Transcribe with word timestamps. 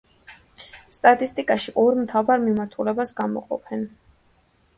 სტატისტიკაში 0.95 1.73
ორ 1.83 1.99
მთავარ 1.99 2.41
მიმართულებას 2.47 3.15
გამოყოფენ. 3.21 3.87